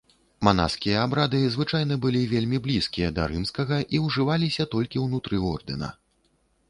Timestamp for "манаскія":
0.47-1.01